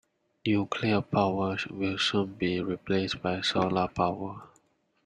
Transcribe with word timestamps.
Nuclear 0.47 1.03
power 1.03 1.57
will 1.69 1.99
soon 1.99 2.33
be 2.33 2.59
replaced 2.59 3.21
by 3.21 3.39
solar 3.41 3.87
power. 3.87 4.41